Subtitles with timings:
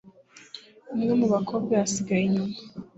[0.95, 2.55] umwe mu bakobwa yasigaye inyuma